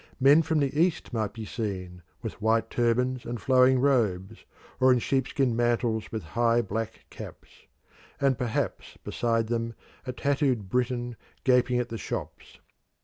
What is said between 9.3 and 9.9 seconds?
them